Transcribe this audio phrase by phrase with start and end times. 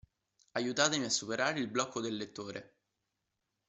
[0.53, 2.73] Aiutatemi a superare il blocco del lettore.